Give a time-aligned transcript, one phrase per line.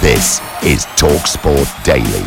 [0.00, 2.24] This is TalkSport Daily.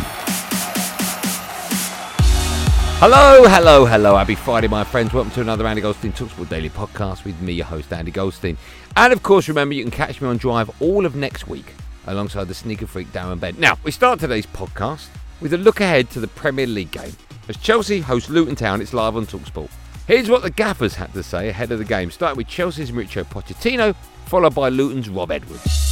[3.00, 4.16] Hello, hello, hello.
[4.16, 5.12] Happy Friday, my friends.
[5.12, 8.56] Welcome to another Andy Goldstein Talksport Daily podcast with me, your host, Andy Goldstein.
[8.94, 11.74] And of course, remember, you can catch me on Drive all of next week
[12.06, 13.58] alongside the sneaker freak Darren Bent.
[13.58, 15.08] Now, we start today's podcast
[15.40, 17.16] with a look ahead to the Premier League game.
[17.48, 19.70] As Chelsea host Luton Town, it's live on Talksport.
[20.06, 23.24] Here's what the gaffers had to say ahead of the game, starting with Chelsea's Mauricio
[23.24, 25.83] Pochettino, followed by Luton's Rob Edwards.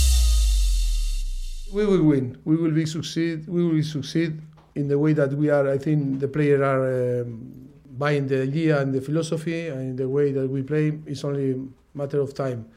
[1.73, 2.37] We will win.
[2.45, 3.49] We will be succeed.
[3.49, 4.41] We will succeed
[4.75, 5.69] in the way that we are.
[5.71, 10.33] I think the players are um, buying the idea and the philosophy and the way
[10.33, 10.99] that we play.
[11.07, 11.61] It's only
[11.95, 12.69] matter of time.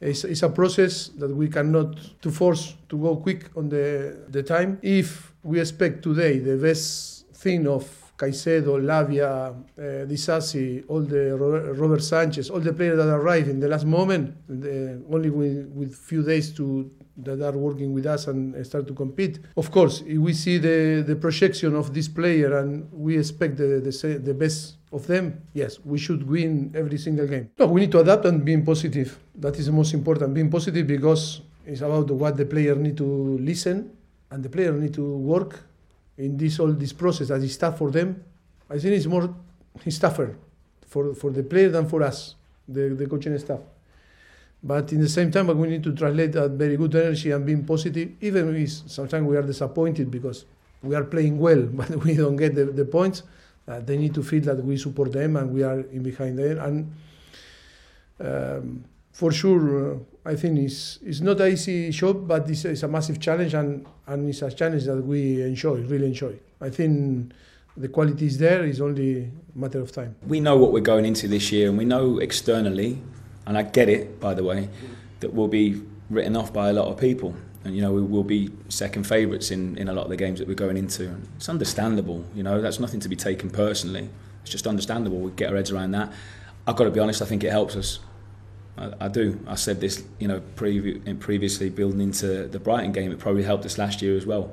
[0.00, 4.42] It's, it's a process that we cannot to force to go quick on the the
[4.42, 4.78] time.
[4.82, 7.84] If we expect today the best thing of
[8.16, 11.36] Caicedo, Lavia, uh, Disasi, all the
[11.76, 15.94] Robert, Sanchez, all the players that arrive in the last moment, the, only with, with
[15.94, 19.38] few days to that are working with us and start to compete.
[19.56, 23.80] Of course, if we see the, the projection of this player and we expect the,
[23.80, 27.50] the, the best of them, yes, we should win every single game.
[27.58, 29.18] No, we need to adapt and being positive.
[29.34, 30.34] That is the most important.
[30.34, 33.90] Being positive because it's about what the player need to listen
[34.30, 35.60] and the player need to work
[36.18, 38.22] in this all this process that is tough for them.
[38.70, 39.34] I think it's more
[39.84, 40.36] it's tougher
[40.86, 42.34] for, for the player than for us,
[42.68, 43.60] the, the coaching staff.
[44.62, 47.64] But in the same time, we need to translate that very good energy and being
[47.64, 50.44] positive, even if sometimes we are disappointed because
[50.82, 53.24] we are playing well, but we don't get the, the points.
[53.66, 56.58] Uh, they need to feel that we support them and we are in behind them.
[56.58, 56.92] And
[58.20, 62.82] um, for sure, uh, I think it's, it's not an easy job, but it's, it's,
[62.82, 66.38] a massive challenge and, and it's a challenge that we enjoy, really enjoy.
[66.60, 67.32] I think
[67.76, 70.14] the quality is there, it's only a matter of time.
[70.26, 73.02] We know what we're going into this year and we know externally
[73.46, 74.68] and I get it, by the way,
[75.20, 77.34] that we'll be written off by a lot of people.
[77.64, 80.40] And, you know, we will be second favourites in, in a lot of the games
[80.40, 81.16] that we're going into.
[81.36, 84.08] It's understandable, you know, that's nothing to be taken personally.
[84.42, 85.18] It's just understandable.
[85.18, 86.12] We get our heads around that.
[86.66, 88.00] I've got to be honest, I think it helps us.
[88.76, 89.38] I, I do.
[89.46, 93.12] I said this, you know, previ- previously building into the Brighton game.
[93.12, 94.52] It probably helped us last year as well.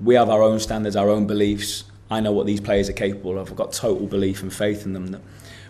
[0.00, 1.84] We have our own standards, our own beliefs.
[2.10, 3.50] I know what these players are capable of.
[3.50, 5.22] I've got total belief and faith in them that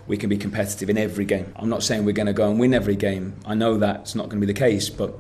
[0.06, 1.52] we can be competitive in every game.
[1.56, 3.34] I'm not saying we're going to go and win every game.
[3.44, 5.14] I know that's not going to be the case, but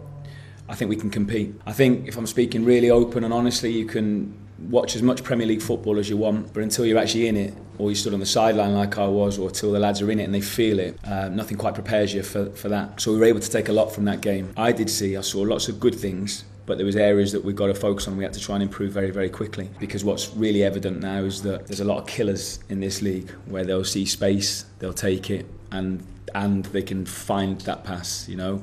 [0.68, 1.54] I think we can compete.
[1.66, 5.46] I think if I'm speaking really open and honestly, you can watch as much Premier
[5.46, 8.20] League football as you want, but until you're actually in it, or you stood on
[8.20, 10.78] the sideline like I was, or till the lads are in it and they feel
[10.78, 13.00] it, uh, nothing quite prepares you for, for that.
[13.00, 14.52] So we were able to take a lot from that game.
[14.56, 17.56] I did see, I saw lots of good things, but there was areas that we've
[17.56, 18.16] got to focus on.
[18.16, 21.42] We had to try and improve very, very quickly because what's really evident now is
[21.42, 25.30] that there's a lot of killers in this league where they'll see space, they'll take
[25.30, 26.04] it, and
[26.34, 28.28] and they can find that pass.
[28.28, 28.62] You know.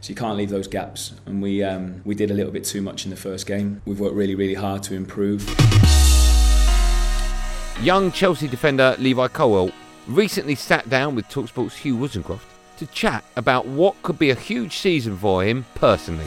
[0.00, 2.82] So you can't leave those gaps, and we um, we did a little bit too
[2.82, 3.82] much in the first game.
[3.84, 5.42] We've worked really, really hard to improve.
[7.82, 9.72] Young Chelsea defender Levi Colwill
[10.06, 12.40] recently sat down with Talksport's Hugh Woozencroft
[12.78, 16.26] to chat about what could be a huge season for him personally.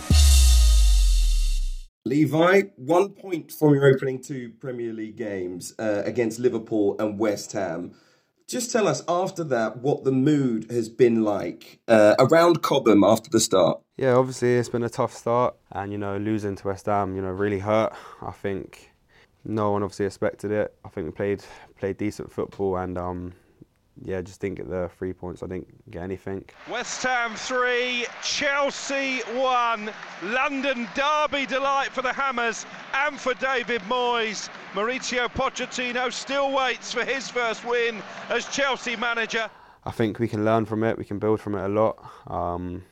[2.06, 7.52] Levi, one point from your opening two Premier League games uh, against Liverpool and West
[7.52, 7.94] Ham.
[8.48, 13.30] Just tell us after that what the mood has been like uh, around Cobham after
[13.30, 13.80] the start.
[13.98, 17.22] Yeah, obviously it's been a tough start, and you know losing to West Ham, you
[17.22, 17.94] know, really hurt.
[18.22, 18.92] I think
[19.46, 20.76] no one obviously expected it.
[20.84, 21.44] I think we played
[21.78, 23.34] played decent football, and um,
[24.04, 25.44] yeah, just didn't get the three points.
[25.44, 26.46] I didn't get anything.
[26.70, 29.92] West Ham three, Chelsea one.
[30.24, 34.50] London derby delight for the Hammers and for David Moyes.
[34.74, 39.50] Mauricio Pochettino still waits for his first win as Chelsea manager.
[39.84, 40.98] I think we can learn from it.
[40.98, 41.98] We can build from it a lot.
[42.28, 42.84] Um,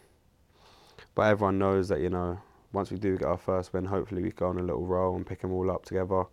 [1.16, 2.40] but everyone knows that you know
[2.74, 5.26] once we do get our first win, hopefully we go on a little roll and
[5.26, 6.26] pick them all up together.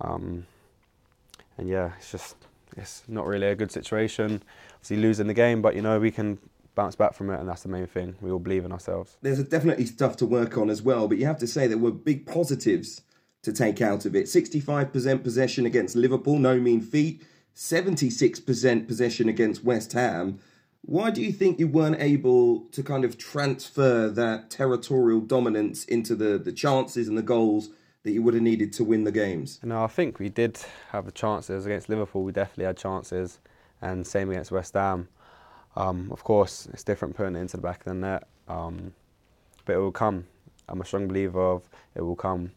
[0.00, 0.46] Um,
[1.58, 2.36] and yeah, it's just
[2.76, 4.42] it's not really a good situation.
[4.74, 6.38] Obviously losing the game, but you know we can
[6.74, 8.16] bounce back from it, and that's the main thing.
[8.20, 9.16] We all believe in ourselves.
[9.22, 11.92] There's definitely stuff to work on as well, but you have to say there were
[11.92, 13.02] big positives
[13.42, 14.24] to take out of it.
[14.24, 17.22] 65% possession against Liverpool, no mean feat.
[17.54, 20.40] 76% possession against West Ham.
[20.82, 26.14] Why do you think you weren't able to kind of transfer that territorial dominance into
[26.14, 27.70] the, the chances and the goals
[28.04, 29.58] that you would have needed to win the games?
[29.62, 30.60] No, I think we did
[30.90, 32.22] have the chances against Liverpool.
[32.22, 33.40] We definitely had chances,
[33.82, 35.08] and same against West Ham.
[35.74, 38.92] Um, of course, it's different putting it into the back of the net, um,
[39.64, 40.26] but it will come.
[40.68, 42.52] I'm a strong believer of it will come,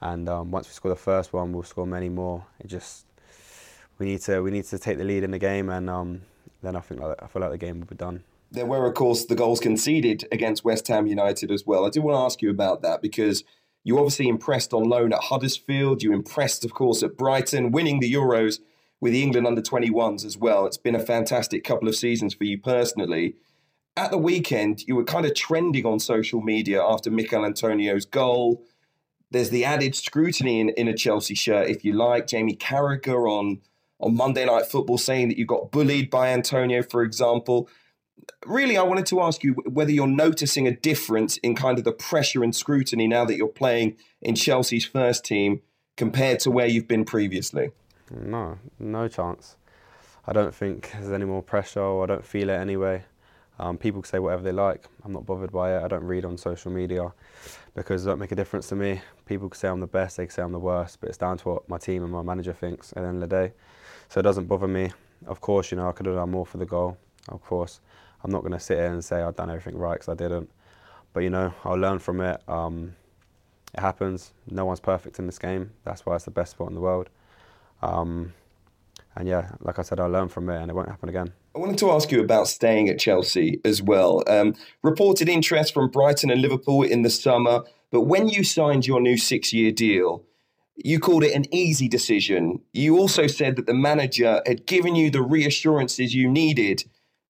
[0.00, 2.46] and um, once we score the first one, we'll score many more.
[2.60, 3.06] It just
[3.98, 6.22] we need to we need to take the lead in the game, and um,
[6.62, 8.22] then I think like, I feel like the game will be done.
[8.52, 11.84] There were, of course, the goals conceded against West Ham United as well.
[11.84, 13.42] I do want to ask you about that because
[13.86, 16.02] you obviously impressed on loan at Huddersfield.
[16.02, 18.58] You impressed, of course, at Brighton, winning the Euros
[19.00, 20.66] with the England under 21s as well.
[20.66, 23.36] It's been a fantastic couple of seasons for you personally.
[23.96, 28.60] At the weekend, you were kind of trending on social media after Michail Antonio's goal.
[29.30, 32.26] There's the added scrutiny in, in a Chelsea shirt, if you like.
[32.26, 33.60] Jamie Carragher on
[34.00, 37.68] on Monday Night Football saying that you got bullied by Antonio, for example.
[38.44, 41.92] Really, I wanted to ask you whether you're noticing a difference in kind of the
[41.92, 45.62] pressure and scrutiny now that you're playing in Chelsea's first team
[45.96, 47.70] compared to where you've been previously.
[48.10, 49.56] No, no chance.
[50.26, 53.04] I don't think there's any more pressure, or I don't feel it anyway.
[53.58, 54.84] Um, people say whatever they like.
[55.04, 55.82] I'm not bothered by it.
[55.82, 57.12] I don't read on social media
[57.74, 59.00] because it don't make a difference to me.
[59.24, 61.68] People say I'm the best, they say I'm the worst, but it's down to what
[61.68, 63.52] my team and my manager thinks at the end of the day.
[64.08, 64.92] So it doesn't bother me.
[65.26, 66.98] Of course, you know, I could have done more for the goal.
[67.28, 67.80] Of course,
[68.24, 70.50] I'm not going to sit here and say I've done everything right because I didn't.
[71.12, 72.40] But you know, I'll learn from it.
[72.48, 72.94] Um,
[73.72, 74.32] it happens.
[74.50, 75.70] No one's perfect in this game.
[75.84, 77.08] That's why it's the best sport in the world.
[77.82, 78.32] Um,
[79.14, 81.32] and yeah, like I said, I'll learn from it and it won't happen again.
[81.54, 84.22] I wanted to ask you about staying at Chelsea as well.
[84.26, 89.00] Um, reported interest from Brighton and Liverpool in the summer, but when you signed your
[89.00, 90.22] new six year deal,
[90.76, 92.60] you called it an easy decision.
[92.74, 96.84] You also said that the manager had given you the reassurances you needed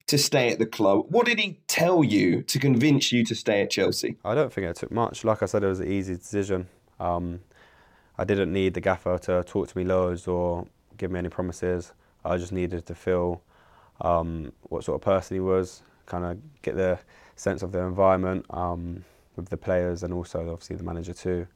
[0.07, 1.05] to stay at the club.
[1.09, 4.17] What did he tell you to convince you to stay at Chelsea?
[4.23, 5.23] I don't think it took much.
[5.23, 6.67] Like I said, it was an easy decision.
[6.99, 7.41] Um,
[8.17, 10.65] I didn't need the gaffer to talk to me loads or
[10.97, 11.93] give me any promises.
[12.25, 13.41] I just needed to feel
[14.01, 16.99] um, what sort of person he was, kind of get the
[17.35, 19.03] sense of the environment um,
[19.35, 21.47] with the players and also obviously the manager too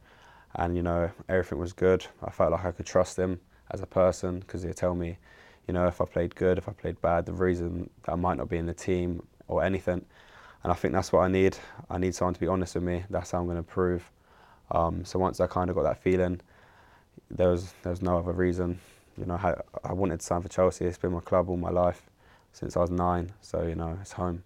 [0.55, 2.05] and you know everything was good.
[2.23, 3.39] I felt like I could trust him
[3.71, 5.17] as a person because he'd tell me,
[5.67, 8.37] you know, if I played good, if I played bad, the reason that I might
[8.37, 10.05] not be in the team or anything.
[10.63, 11.57] And I think that's what I need.
[11.89, 13.03] I need someone to be honest with me.
[13.09, 14.09] That's how I'm going to prove.
[14.71, 16.41] Um, so once I kind of got that feeling,
[17.29, 18.79] there was there was no other reason.
[19.17, 20.85] You know, I, I wanted to sign for Chelsea.
[20.85, 22.03] It's been my club all my life
[22.53, 23.31] since I was nine.
[23.41, 24.43] So you know, it's home.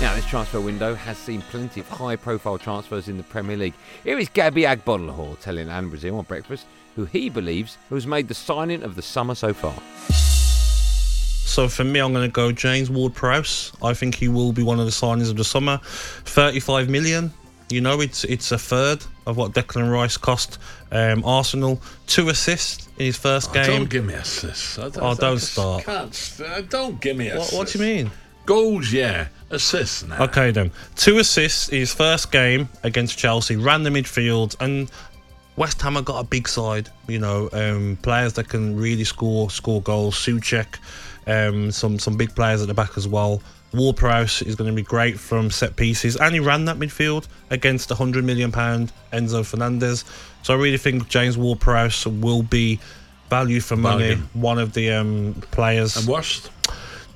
[0.00, 3.72] Now, this transfer window has seen plenty of high profile transfers in the Premier League.
[4.04, 6.66] Here is Gabby Agbonlahor telling Anne Brazil on breakfast
[6.96, 9.74] who he believes has made the signing of the summer so far.
[10.12, 13.72] So for me, I'm going to go James Ward-Prowse.
[13.82, 15.78] I think he will be one of the signings of the summer.
[15.82, 17.32] 35 million.
[17.70, 20.58] You know, it's it's a third of what Declan Rice cost
[20.92, 21.80] um, Arsenal.
[22.06, 23.66] Two assists in his first Oh, game.
[23.66, 24.78] don't give me assists.
[24.78, 25.84] I don't, Oh, I don't just start.
[25.84, 27.54] Can't, uh, don't give me What, assists.
[27.56, 28.10] what do you mean?
[28.44, 29.28] Goals, yeah.
[29.50, 30.24] Assists, now.
[30.24, 30.72] Okay, then.
[30.96, 34.90] Two assists in his first game against Chelsea, ran the midfield, and
[35.56, 36.90] West Ham have got a big side.
[37.06, 40.16] You know, um, players that can really score score goals.
[40.16, 40.78] Soucek,
[41.26, 43.40] um, some some big players at the back as well.
[43.72, 47.90] Ward-Prowse is going to be great from set pieces, and he ran that midfield against
[47.90, 50.04] a hundred million pound Enzo Fernandez.
[50.42, 52.80] So I really think James Ward-Prowse will be
[53.28, 54.14] value for money.
[54.14, 54.28] Bargain.
[54.34, 55.96] One of the um, players.
[55.96, 56.50] And worst?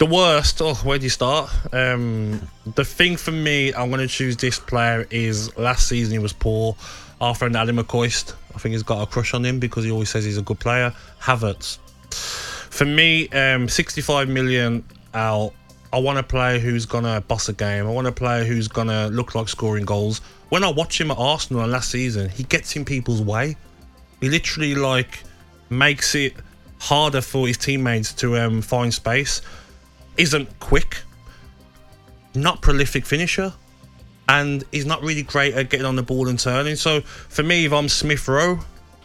[0.00, 0.62] The worst.
[0.62, 1.50] Oh, where do you start?
[1.74, 6.18] Um, the thing for me, I'm going to choose this player is last season he
[6.18, 6.74] was poor.
[7.20, 10.08] Our friend Adam McCoist, I think he's got a crush on him because he always
[10.08, 10.94] says he's a good player.
[11.20, 11.76] Havertz.
[12.14, 15.52] For me, um, 65 million out.
[15.92, 17.86] I want a player who's gonna boss a game.
[17.86, 20.22] I want a player who's gonna look like scoring goals.
[20.48, 23.54] When I watch him at Arsenal last season, he gets in people's way.
[24.22, 25.24] He literally like
[25.68, 26.36] makes it
[26.78, 29.42] harder for his teammates to um, find space.
[30.20, 30.98] Isn't quick,
[32.34, 33.54] not prolific finisher,
[34.28, 36.76] and he's not really great at getting on the ball and turning.
[36.76, 38.58] So for me, if I'm Smith Rowe,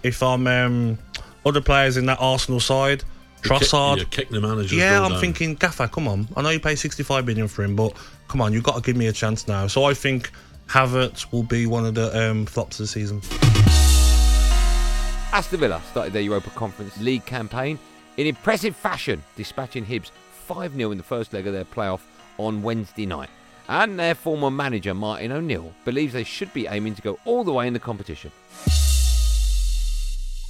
[0.04, 1.00] if I'm um,
[1.46, 3.06] other players in that Arsenal side,
[3.44, 3.96] Trossard.
[3.96, 4.76] You're kicking the manager.
[4.76, 6.28] Yeah, I'm thinking, Gaffer, come on.
[6.36, 7.96] I know you pay 65 million for him, but
[8.28, 9.68] come on, you've got to give me a chance now.
[9.68, 10.32] So I think
[10.68, 13.22] Havertz will be one of the um, flops of the season.
[15.32, 17.80] Aston Villa started their Europa Conference League campaign
[18.18, 20.12] in impressive fashion, dispatching Hibs
[20.46, 22.02] 5 0 in the first leg of their playoff
[22.38, 23.30] on Wednesday night.
[23.68, 27.52] And their former manager, Martin O'Neill, believes they should be aiming to go all the
[27.52, 28.32] way in the competition.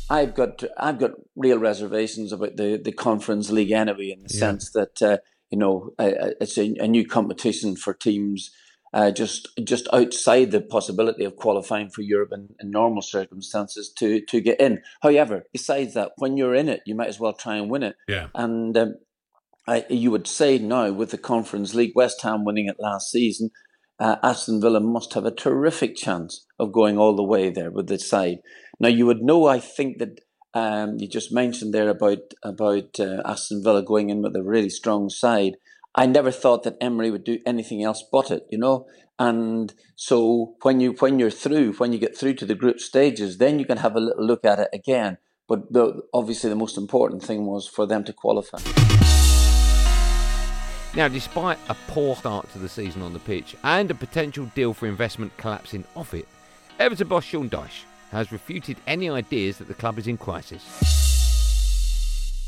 [0.09, 4.39] I've got I've got real reservations about the, the Conference League anyway, in the Yeah.
[4.39, 5.17] sense that uh,
[5.49, 8.51] you know uh, it's a, a new competition for teams
[8.93, 14.21] uh, just just outside the possibility of qualifying for Europe in, in normal circumstances to
[14.25, 14.81] to get in.
[15.01, 17.95] However, besides that, when you're in it, you might as well try and win it.
[18.07, 18.27] Yeah.
[18.35, 18.95] And um,
[19.89, 23.49] You would say now with the Conference League, West Ham winning it last season,
[23.99, 27.87] uh, Aston Villa must have a terrific chance of going all the way there with
[27.87, 28.39] the side.
[28.79, 30.19] Now you would know, I think that
[30.53, 34.69] um, you just mentioned there about about uh, Aston Villa going in with a really
[34.69, 35.57] strong side.
[35.95, 38.85] I never thought that Emery would do anything else but it, you know.
[39.17, 43.37] And so when you when you're through, when you get through to the group stages,
[43.37, 45.17] then you can have a little look at it again.
[45.47, 48.59] But the, obviously, the most important thing was for them to qualify.
[50.95, 54.73] Now, despite a poor start to the season on the pitch and a potential deal
[54.73, 56.25] for investment collapsing off it,
[56.79, 60.63] Everton boss Sean Dyche has refuted any ideas that the club is in crisis.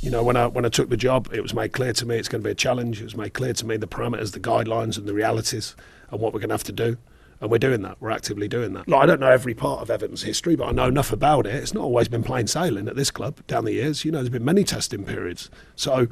[0.02, 2.16] You know, when I when I took the job, it was made clear to me
[2.16, 3.02] it's going to be a challenge.
[3.02, 5.76] It was made clear to me the parameters, the guidelines, and the realities,
[6.10, 6.98] and what we're going to have to do.
[7.42, 7.98] And we're doing that.
[8.00, 8.88] We're actively doing that.
[8.88, 11.54] Like, I don't know every part of Everton's history, but I know enough about it.
[11.54, 14.06] It's not always been plain sailing at this club down the years.
[14.06, 15.50] You know, there's been many testing periods.
[15.76, 16.08] So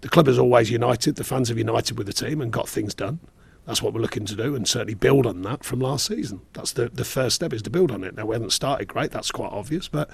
[0.00, 1.16] the club is always united.
[1.16, 3.20] The fans have united with the team and got things done.
[3.66, 6.40] That's what we're looking to do, and certainly build on that from last season.
[6.54, 8.16] That's the the first step is to build on it.
[8.16, 9.10] Now we haven't started great.
[9.10, 10.10] That's quite obvious, but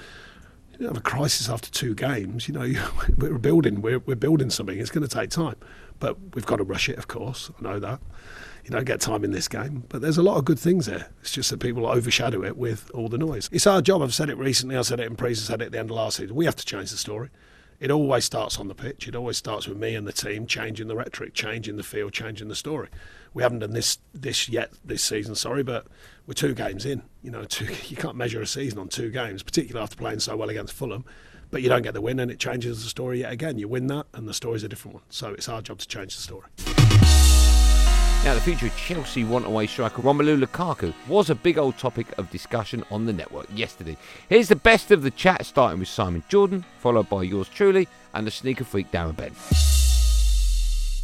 [0.78, 2.48] you don't have a crisis after two games.
[2.48, 4.78] You know, we're building, we're, we're building something.
[4.78, 5.56] It's going to take time,
[5.98, 6.98] but we've got to rush it.
[6.98, 8.00] Of course, I know that.
[8.64, 11.08] You don't get time in this game, but there's a lot of good things there.
[11.20, 13.48] It's just that people overshadow it with all the noise.
[13.52, 14.02] It's our job.
[14.02, 14.76] I've said it recently.
[14.76, 15.30] I said it in pre.
[15.30, 16.34] I said it at the end of last season.
[16.34, 17.30] We have to change the story.
[17.78, 19.06] It always starts on the pitch.
[19.06, 22.48] It always starts with me and the team changing the rhetoric, changing the field, changing
[22.48, 22.88] the story.
[23.34, 25.86] We haven't done this this yet this season, sorry, but
[26.26, 27.02] we're two games in.
[27.22, 30.36] You know, two, you can't measure a season on two games, particularly after playing so
[30.36, 31.04] well against Fulham.
[31.50, 33.58] But you don't get the win, and it changes the story yet again.
[33.58, 35.04] You win that, and the story's a different one.
[35.10, 37.45] So it's our job to change the story.
[38.26, 42.28] Now, the future of Chelsea want-away striker Romelu Lukaku was a big old topic of
[42.28, 43.96] discussion on the network yesterday.
[44.28, 48.26] Here's the best of the chat, starting with Simon Jordan, followed by yours truly, and
[48.26, 49.32] the sneaker freak Darren Bent.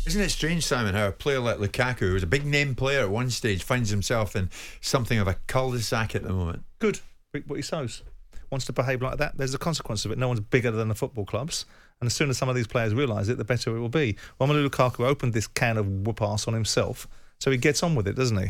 [0.05, 3.03] Isn't it strange, Simon, how a player like Lukaku, who was a big name player
[3.03, 4.51] at one stage, finds himself in
[4.81, 6.65] something of a cul-de-sac at the moment?
[6.81, 6.99] Good.
[7.47, 8.03] What he sows.
[8.51, 9.39] Wants to behave like that.
[9.39, 10.19] There's a consequence of it.
[10.19, 11.67] No one's bigger than the football clubs.
[12.03, 14.17] And as soon as some of these players realise it, the better it will be.
[14.41, 17.07] Romelu Lukaku opened this can of whoop ass on himself,
[17.39, 18.49] so he gets on with it, doesn't he?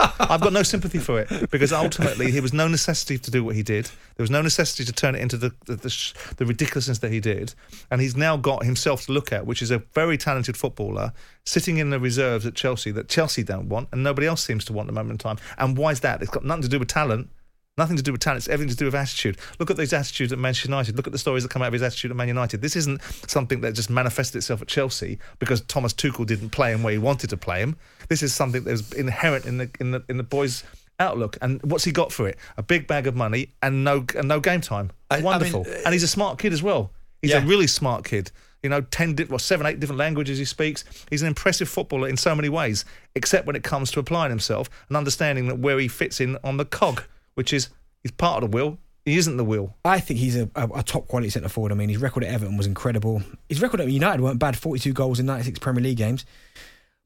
[0.00, 3.54] I've got no sympathy for it because ultimately there was no necessity to do what
[3.54, 3.84] he did.
[4.16, 7.12] There was no necessity to turn it into the the, the, sh- the ridiculousness that
[7.12, 7.54] he did,
[7.88, 11.12] and he's now got himself to look at, which is a very talented footballer
[11.44, 14.72] sitting in the reserves at Chelsea that Chelsea don't want, and nobody else seems to
[14.72, 15.36] want at the moment in time.
[15.56, 16.20] And why is that?
[16.20, 17.30] It's got nothing to do with talent.
[17.76, 18.38] Nothing to do with talent.
[18.38, 19.36] It's everything to do with attitude.
[19.58, 20.96] Look at these attitudes at Manchester United.
[20.96, 22.62] Look at the stories that come out of his attitude at Man United.
[22.62, 26.84] This isn't something that just manifested itself at Chelsea because Thomas Tuchel didn't play him
[26.84, 27.74] where he wanted to play him.
[28.08, 30.62] This is something that was inherent in the in the in the boys'
[31.00, 31.36] outlook.
[31.42, 32.38] And what's he got for it?
[32.56, 34.92] A big bag of money and no and no game time.
[35.24, 35.64] Wonderful.
[35.84, 36.92] and he's a smart kid as well.
[37.22, 38.30] He's a really smart kid.
[38.62, 40.84] You know, ten, di- well, seven, eight different languages he speaks.
[41.10, 42.84] He's an impressive footballer in so many ways,
[43.16, 46.56] except when it comes to applying himself and understanding that where he fits in on
[46.56, 47.02] the cog,
[47.34, 47.68] which is
[48.02, 48.78] he's part of the wheel.
[49.04, 49.76] He isn't the wheel.
[49.84, 51.72] I think he's a, a, a top quality centre forward.
[51.72, 53.22] I mean, his record at Everton was incredible.
[53.50, 56.24] His record at United weren't bad 42 goals in 96 Premier League games.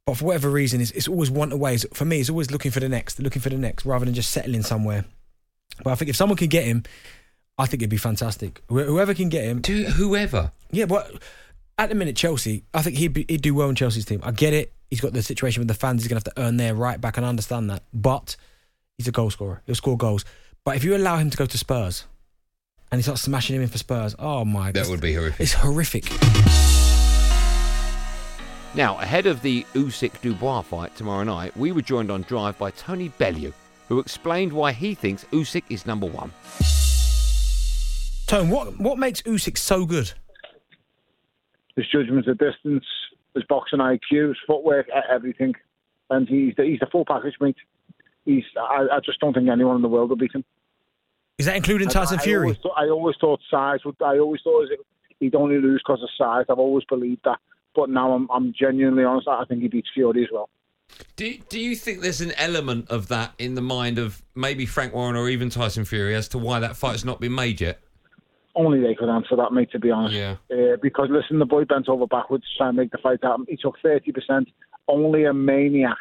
[0.07, 1.75] But for whatever reason, it's, it's always one away.
[1.75, 4.15] It's- For me, it's always looking for the next, looking for the next, rather than
[4.15, 5.05] just settling somewhere.
[5.83, 6.85] But I think if someone can get him,
[7.59, 8.63] I think it'd be fantastic.
[8.69, 9.61] Wh- Whoever can get him.
[9.61, 10.53] Do whoever.
[10.71, 11.11] Yeah, but
[11.79, 14.21] at the minute, Chelsea, I think he'd, be, he'd do well in Chelsea's team.
[14.23, 14.73] I get it.
[14.89, 16.03] He's got the situation with the fans.
[16.03, 17.83] He's going to have to earn their right back and I understand that.
[17.93, 18.37] But
[18.99, 19.63] he's a goal scorer.
[19.65, 20.25] He'll score goals.
[20.65, 22.05] But if you allow him to go to Spurs
[22.93, 24.85] and he starts smashing him in for Spurs, oh my god.
[24.85, 25.41] That would be horrific.
[25.41, 26.05] It's horrific.
[28.75, 32.71] Now, ahead of the Usyk Dubois fight tomorrow night, we were joined on Drive by
[32.73, 33.53] Tony Bellew,
[33.89, 36.33] who explained why he thinks Usyk is number one.
[38.27, 40.13] Tone, what what makes Usyk so good?
[41.79, 42.85] his judgment of distance,
[43.35, 45.55] his boxing IQ, his footwork, everything.
[46.11, 47.57] And he's the, he's the full package, mate.
[48.29, 50.45] He's I, I just don't think anyone in the world will beat him.
[51.39, 52.45] Is that including I- Tyson I Fury?
[52.49, 53.97] Always thought, I always thought size would.
[54.05, 54.69] I always thought
[55.19, 56.45] He'd only lose because of size.
[56.49, 57.39] I've always believed that.
[57.75, 59.27] But now I'm, I'm genuinely honest.
[59.27, 60.49] I think he beats Fury as well.
[61.17, 64.95] Do Do you think there's an element of that in the mind of maybe Frank
[64.95, 67.81] Warren or even Tyson Fury as to why that fight's not been made yet?
[68.55, 70.15] Only they could answer that, mate, to be honest.
[70.15, 70.37] Yeah.
[70.53, 73.47] Uh, because, listen, the boy bent over backwards to try and make the fight happen.
[73.49, 74.47] He took 30%.
[74.87, 75.97] Only a maniac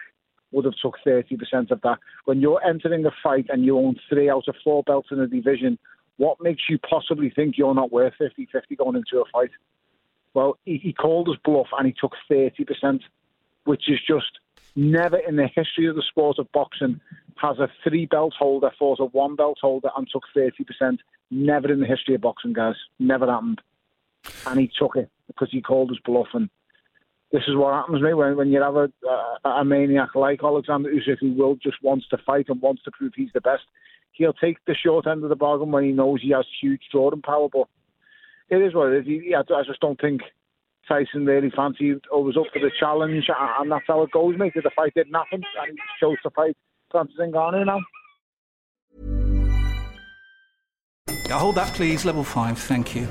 [0.51, 1.99] would have took 30% of that.
[2.25, 5.27] When you're entering a fight and you own three out of four belts in a
[5.27, 5.77] division,
[6.17, 9.51] what makes you possibly think you're not worth 50-50 going into a fight?
[10.33, 13.01] Well, he, he called his bluff and he took 30%,
[13.65, 14.39] which is just
[14.75, 17.01] never in the history of the sport of boxing
[17.37, 20.97] has a three belt holder fought a one belt holder and took 30%.
[21.29, 22.75] Never in the history of boxing, guys.
[22.99, 23.61] Never happened.
[24.45, 26.27] And he took it because he called his bluff.
[26.33, 26.49] And
[27.31, 28.89] this is what happens, mate, when, when you have a,
[29.43, 32.91] a, a maniac like Alexander Usyk who will just wants to fight and wants to
[32.91, 33.63] prove he's the best.
[34.13, 37.21] He'll take the short end of the bargain when he knows he has huge drawing
[37.21, 37.49] power.
[37.51, 37.67] But
[38.49, 39.05] it is what it is.
[39.05, 40.21] He, I, I just don't think
[40.87, 43.25] Tyson really fancied or was up for the challenge,
[43.59, 44.53] and that's how it goes, mate.
[44.55, 46.55] The fight didn't happen, and he chose to fight
[46.91, 47.79] Francis Ngannou now.
[51.29, 52.05] Hold that, please.
[52.05, 53.07] Level 5, thank you.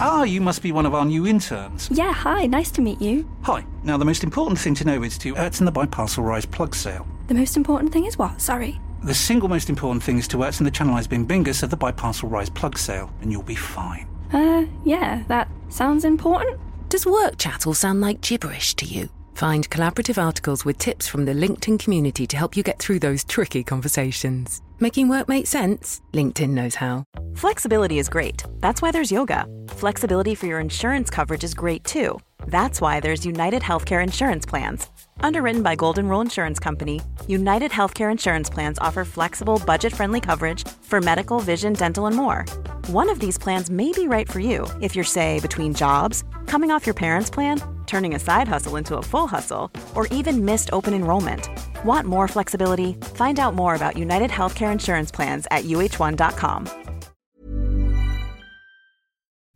[0.00, 1.88] Ah, you must be one of our new interns.
[1.90, 3.28] Yeah, hi, nice to meet you.
[3.42, 3.64] Hi.
[3.82, 6.74] Now, the most important thing to know is to Ertz and the Biparcel Rise plug
[6.76, 7.04] sale.
[7.26, 8.40] The most important thing is what?
[8.40, 8.80] Sorry.
[9.02, 11.76] The single most important thing is to Ertz and the Channelized Bing Bingus of the
[11.76, 14.06] Biparcel Rise plug sale, and you'll be fine.
[14.32, 16.60] Uh, yeah, that sounds important.
[16.88, 19.08] Does work chat all sound like gibberish to you?
[19.38, 23.22] Find collaborative articles with tips from the LinkedIn community to help you get through those
[23.22, 24.62] tricky conversations.
[24.80, 26.00] Making work make sense?
[26.12, 27.04] LinkedIn knows how.
[27.36, 28.42] Flexibility is great.
[28.58, 29.46] That's why there's yoga.
[29.68, 32.18] Flexibility for your insurance coverage is great too.
[32.48, 34.88] That's why there's United Healthcare Insurance Plans.
[35.20, 40.66] Underwritten by Golden Rule Insurance Company, United Healthcare Insurance Plans offer flexible, budget friendly coverage
[40.82, 42.44] for medical, vision, dental, and more.
[42.88, 46.72] One of these plans may be right for you if you're, say, between jobs, coming
[46.72, 50.70] off your parents' plan, turning a side hustle into a full hustle, or even missed
[50.72, 51.48] open enrollment.
[51.84, 52.92] Want more flexibility?
[53.14, 56.68] Find out more about United Healthcare Insurance Plans at uh1.com.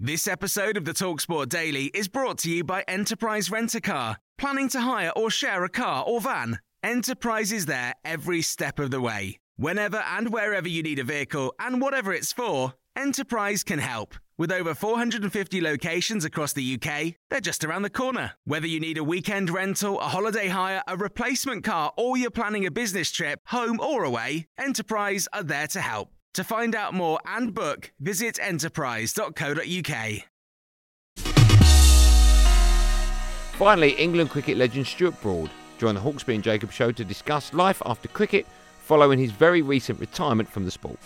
[0.04, 4.16] This episode of the Talksport Daily is brought to you by Enterprise Rent a Car.
[4.36, 6.58] Planning to hire or share a car or van?
[6.82, 9.38] Enterprise is there every step of the way.
[9.54, 14.16] Whenever and wherever you need a vehicle and whatever it's for, Enterprise can help.
[14.38, 18.32] With over 450 locations across the UK, they're just around the corner.
[18.44, 22.64] Whether you need a weekend rental, a holiday hire, a replacement car, or you're planning
[22.64, 26.10] a business trip, home or away, Enterprise are there to help.
[26.34, 30.22] To find out more and book, visit enterprise.co.uk.
[33.58, 37.82] Finally, England cricket legend Stuart Broad joined the Hawksbee and Jacob show to discuss life
[37.84, 38.46] after cricket
[38.82, 40.98] following his very recent retirement from the sport.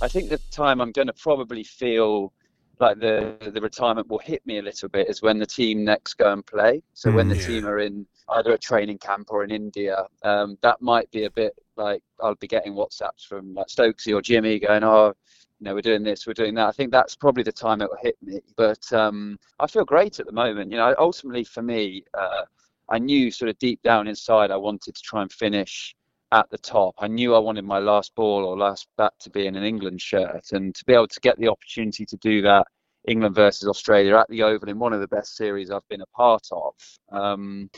[0.00, 2.32] I think the time I'm going to probably feel
[2.80, 6.14] like the the retirement will hit me a little bit is when the team next
[6.14, 6.82] go and play.
[6.94, 7.44] So when the Mm.
[7.46, 11.30] team are in either a training camp or in India, um, that might be a
[11.30, 15.12] bit like I'll be getting WhatsApps from like Stokesy or Jimmy going, "Oh,
[15.58, 17.90] you know, we're doing this, we're doing that." I think that's probably the time it
[17.90, 18.40] will hit me.
[18.56, 20.70] But um, I feel great at the moment.
[20.70, 22.44] You know, ultimately for me, uh,
[22.88, 25.94] I knew sort of deep down inside I wanted to try and finish
[26.32, 26.94] at the top.
[26.98, 30.00] I knew I wanted my last ball or last bat to be in an England
[30.00, 32.66] shirt, and to be able to get the opportunity to do that,
[33.08, 36.16] England versus Australia at the Oval in one of the best series I've been a
[36.16, 36.74] part of,
[37.10, 37.70] um,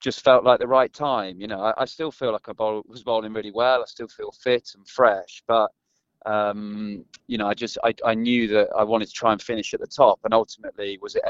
[0.00, 1.40] just felt like the right time.
[1.40, 3.82] You know, I, I still feel like I bowl, was bowling really well.
[3.82, 5.70] I still feel fit and fresh, but
[6.26, 9.72] um, you know, I just I, I knew that I wanted to try and finish
[9.74, 11.22] at the top, and ultimately, was it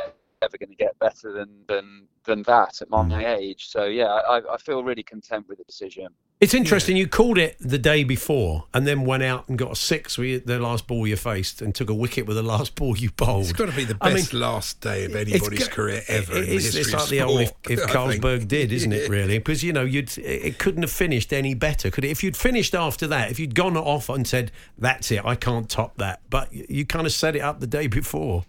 [0.42, 3.38] ever going to get better than than than that at my mm.
[3.38, 3.68] age?
[3.68, 6.08] So yeah, I, I feel really content with the decision.
[6.40, 6.96] It's interesting.
[6.96, 10.46] You called it the day before, and then went out and got a six with
[10.46, 13.42] the last ball you faced, and took a wicket with the last ball you bowled.
[13.42, 16.38] It's got to be the I best mean, last day of anybody's go- career ever.
[16.38, 18.92] in the It's, history it's of like the old if, sport, if Carlsberg did, isn't
[18.92, 19.10] it?
[19.10, 22.10] Really, because you know you'd it couldn't have finished any better, could it?
[22.10, 25.68] If you'd finished after that, if you'd gone off and said that's it, I can't
[25.68, 28.44] top that, but you, you kind of set it up the day before.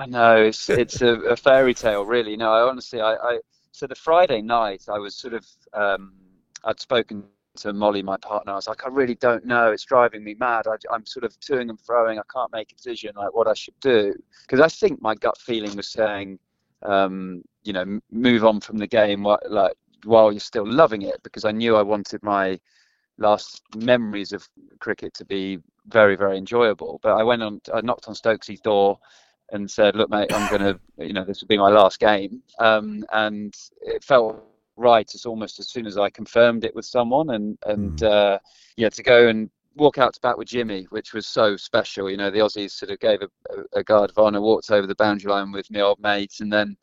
[0.00, 2.34] I know it's it's a, a fairy tale, really.
[2.36, 3.40] No, I honestly, I, I
[3.72, 6.14] so the Friday night, I was sort of, um,
[6.64, 7.24] I'd spoken
[7.56, 8.52] to Molly, my partner.
[8.52, 9.70] I was like, I really don't know.
[9.72, 10.66] It's driving me mad.
[10.66, 12.18] I, I'm sort of toing and froing.
[12.18, 15.36] I can't make a decision like what I should do because I think my gut
[15.38, 16.38] feeling was saying,
[16.82, 21.22] um, you know, move on from the game while, like while you're still loving it
[21.22, 22.58] because I knew I wanted my
[23.18, 25.58] last memories of cricket to be
[25.88, 27.00] very very enjoyable.
[27.02, 28.98] But I went on, I knocked on Stokesy's door
[29.52, 33.04] and said, "Look, mate, I'm gonna, you know, this will be my last game," um,
[33.12, 34.42] and it felt
[34.76, 38.38] right as almost as soon as I confirmed it with someone, and and uh,
[38.76, 42.10] yeah, to go and walk out to bat with Jimmy, which was so special.
[42.10, 44.86] You know, the Aussies sort of gave a, a, a guard of honour, walked over
[44.86, 46.76] the boundary line with me old mates, and then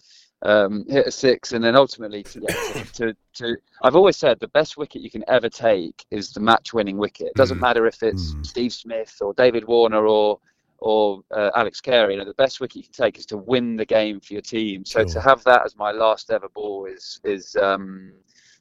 [0.43, 4.39] um, hit a six, and then ultimately to, yeah, to, to, to, I've always said
[4.39, 7.27] the best wicket you can ever take is the match-winning wicket.
[7.27, 10.39] It doesn't matter if it's Steve Smith or David Warner or
[10.79, 12.13] or uh, Alex Carey.
[12.13, 14.41] You know, the best wicket you can take is to win the game for your
[14.41, 14.85] team.
[14.85, 18.11] So to have that as my last ever ball is is um,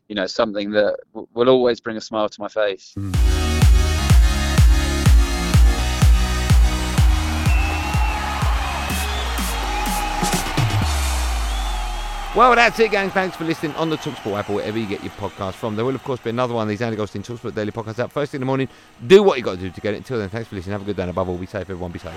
[0.09, 2.95] you know something that w- will always bring a smile to my face.
[12.37, 13.09] Well, that's it, gang.
[13.09, 15.75] Thanks for listening on the Talksport app or wherever you get your podcast from.
[15.75, 18.13] There will, of course, be another one of these Andy Goldstein Talksport Daily podcasts out
[18.13, 18.69] first thing in the morning.
[19.07, 19.97] Do what you got to do to get it.
[19.97, 20.73] Until then, thanks for listening.
[20.73, 21.05] Have a good day.
[21.05, 21.63] And above all, be safe.
[21.63, 22.13] Everyone, be safe.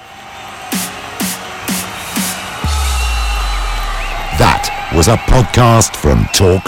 [4.37, 6.67] That was a podcast from Talk